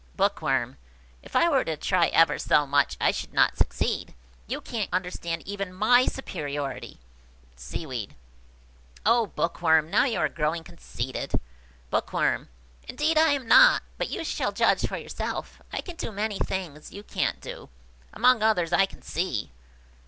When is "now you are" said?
9.91-10.27